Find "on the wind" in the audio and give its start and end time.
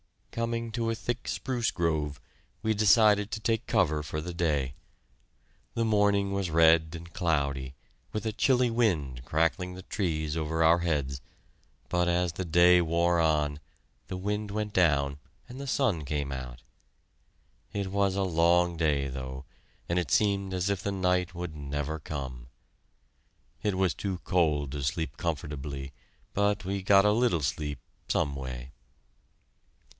13.19-14.49